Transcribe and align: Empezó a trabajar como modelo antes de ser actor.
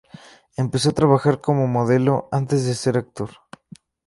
Empezó 0.57 0.89
a 0.89 0.93
trabajar 0.93 1.41
como 1.41 1.67
modelo 1.67 2.27
antes 2.31 2.65
de 2.65 2.73
ser 2.73 2.97
actor. 2.97 3.29